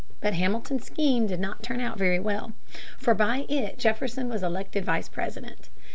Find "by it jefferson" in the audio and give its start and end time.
3.13-4.29